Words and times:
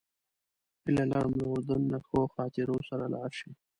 هیله 0.83 1.03
لرم 1.11 1.33
له 1.39 1.45
اردن 1.53 1.81
نه 1.91 1.97
ښو 2.05 2.19
خاطرو 2.35 2.77
سره 2.89 3.05
لاړ 3.13 3.29
شئ. 3.39 3.51